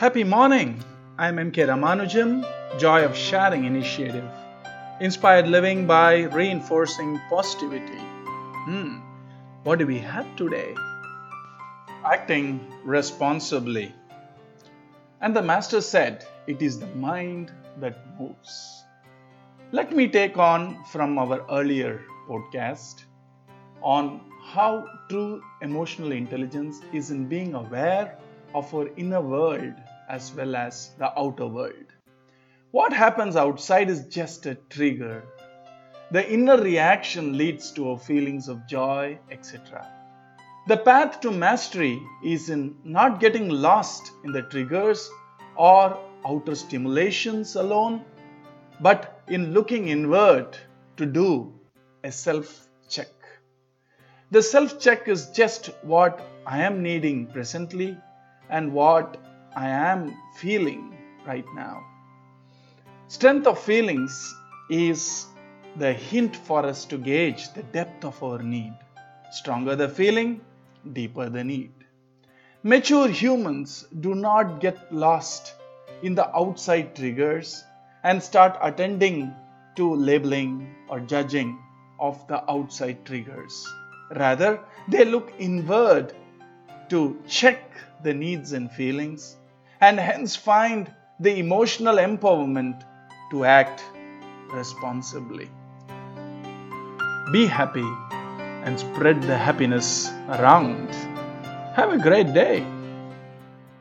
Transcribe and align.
Happy 0.00 0.24
morning! 0.24 0.82
I'm 1.18 1.36
MK 1.36 1.66
Ramanujam, 1.68 2.42
Joy 2.78 3.04
of 3.04 3.14
Sharing 3.14 3.66
Initiative. 3.66 4.24
Inspired 4.98 5.46
living 5.46 5.86
by 5.86 6.22
reinforcing 6.22 7.20
positivity. 7.28 8.00
Hmm, 8.64 9.00
what 9.62 9.78
do 9.78 9.86
we 9.86 9.98
have 9.98 10.24
today? 10.36 10.74
Acting 12.02 12.60
responsibly. 12.82 13.94
And 15.20 15.36
the 15.36 15.42
Master 15.42 15.82
said, 15.82 16.24
It 16.46 16.62
is 16.62 16.80
the 16.80 16.86
mind 16.94 17.52
that 17.76 17.98
moves. 18.18 18.84
Let 19.70 19.92
me 19.92 20.08
take 20.08 20.38
on 20.38 20.82
from 20.84 21.18
our 21.18 21.44
earlier 21.50 22.00
podcast 22.26 23.04
on 23.82 24.22
how 24.42 24.86
true 25.10 25.42
emotional 25.60 26.12
intelligence 26.12 26.80
is 26.94 27.10
in 27.10 27.26
being 27.26 27.52
aware 27.52 28.16
of 28.54 28.74
our 28.74 28.88
inner 28.96 29.20
world 29.20 29.74
as 30.10 30.32
well 30.34 30.56
as 30.56 30.90
the 30.98 31.16
outer 31.18 31.46
world. 31.46 31.92
What 32.72 32.92
happens 32.92 33.36
outside 33.36 33.88
is 33.88 34.06
just 34.06 34.44
a 34.46 34.56
trigger. 34.68 35.22
The 36.10 36.28
inner 36.28 36.60
reaction 36.60 37.38
leads 37.38 37.70
to 37.72 37.90
our 37.90 37.98
feelings 37.98 38.48
of 38.48 38.66
joy, 38.66 39.18
etc. 39.30 39.86
The 40.66 40.76
path 40.76 41.20
to 41.20 41.30
mastery 41.30 42.02
is 42.24 42.50
in 42.50 42.74
not 42.84 43.20
getting 43.20 43.48
lost 43.48 44.10
in 44.24 44.32
the 44.32 44.42
triggers 44.42 45.08
or 45.56 45.96
outer 46.26 46.54
stimulations 46.54 47.54
alone, 47.54 48.04
but 48.80 49.22
in 49.28 49.52
looking 49.52 49.88
inward 49.88 50.58
to 50.96 51.06
do 51.06 51.52
a 52.02 52.10
self 52.10 52.68
check. 52.88 53.08
The 54.32 54.42
self 54.42 54.80
check 54.80 55.06
is 55.08 55.30
just 55.30 55.66
what 55.82 56.20
I 56.46 56.62
am 56.62 56.82
needing 56.82 57.26
presently 57.28 57.96
and 58.48 58.72
what 58.72 59.16
I 59.56 59.68
am 59.68 60.16
feeling 60.36 60.96
right 61.26 61.44
now. 61.54 61.84
Strength 63.08 63.48
of 63.48 63.58
feelings 63.58 64.34
is 64.70 65.26
the 65.76 65.92
hint 65.92 66.36
for 66.36 66.64
us 66.64 66.84
to 66.84 66.96
gauge 66.96 67.52
the 67.54 67.64
depth 67.64 68.04
of 68.04 68.22
our 68.22 68.38
need. 68.38 68.72
Stronger 69.32 69.74
the 69.74 69.88
feeling, 69.88 70.40
deeper 70.92 71.28
the 71.28 71.42
need. 71.42 71.72
Mature 72.62 73.08
humans 73.08 73.86
do 73.98 74.14
not 74.14 74.60
get 74.60 74.92
lost 74.92 75.54
in 76.02 76.14
the 76.14 76.28
outside 76.36 76.94
triggers 76.94 77.64
and 78.04 78.22
start 78.22 78.56
attending 78.62 79.34
to 79.74 79.94
labeling 79.94 80.72
or 80.88 81.00
judging 81.00 81.58
of 81.98 82.24
the 82.28 82.48
outside 82.48 83.04
triggers. 83.04 83.66
Rather, 84.14 84.60
they 84.88 85.04
look 85.04 85.32
inward 85.38 86.12
to 86.88 87.20
check 87.26 87.72
the 88.04 88.14
needs 88.14 88.52
and 88.52 88.70
feelings 88.70 89.36
and 89.80 89.98
hence 89.98 90.36
find 90.36 90.90
the 91.20 91.38
emotional 91.38 91.96
empowerment 91.96 92.82
to 93.30 93.44
act 93.44 93.84
responsibly. 94.52 95.50
Be 97.32 97.46
happy 97.46 97.88
and 98.64 98.78
spread 98.78 99.22
the 99.22 99.36
happiness 99.36 100.10
around. 100.28 100.92
Have 101.76 101.92
a 101.92 101.98
great 101.98 102.32
day. 102.34 102.66